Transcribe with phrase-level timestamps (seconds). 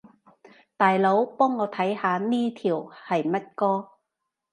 [0.77, 3.87] 大佬，幫我看下呢條係乜歌